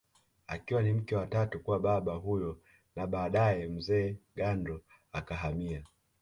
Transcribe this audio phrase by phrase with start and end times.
[0.47, 2.59] Akiwa ni mke wa tatu kwa baba huyo
[2.95, 4.79] na badae mzee Gandla
[5.11, 5.83] akahamia